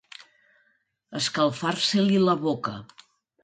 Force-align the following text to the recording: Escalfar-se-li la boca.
Escalfar-se-li 1.21 2.19
la 2.27 2.39
boca. 2.45 2.79